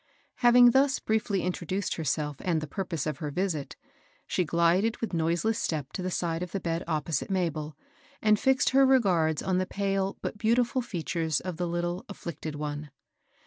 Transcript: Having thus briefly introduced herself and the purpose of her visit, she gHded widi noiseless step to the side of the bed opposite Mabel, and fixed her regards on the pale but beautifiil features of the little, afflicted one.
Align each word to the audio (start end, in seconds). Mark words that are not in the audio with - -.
Having 0.37 0.71
thus 0.71 0.97
briefly 0.97 1.43
introduced 1.43 1.93
herself 1.93 2.37
and 2.39 2.59
the 2.59 2.65
purpose 2.65 3.05
of 3.05 3.19
her 3.19 3.29
visit, 3.29 3.75
she 4.25 4.43
gHded 4.43 4.93
widi 4.93 5.13
noiseless 5.13 5.59
step 5.59 5.93
to 5.93 6.01
the 6.01 6.09
side 6.09 6.41
of 6.41 6.53
the 6.53 6.59
bed 6.59 6.83
opposite 6.87 7.29
Mabel, 7.29 7.77
and 8.19 8.39
fixed 8.39 8.71
her 8.71 8.83
regards 8.83 9.43
on 9.43 9.59
the 9.59 9.67
pale 9.67 10.17
but 10.23 10.39
beautifiil 10.39 10.83
features 10.83 11.39
of 11.41 11.57
the 11.57 11.67
little, 11.67 12.03
afflicted 12.09 12.55
one. 12.55 12.89